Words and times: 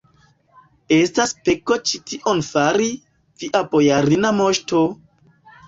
estas 0.95 1.33
peko 1.49 1.77
ĉi 1.91 2.01
tion 2.13 2.43
fari, 2.49 2.89
via 3.45 3.65
bojarina 3.77 4.35
moŝto! 4.43 4.85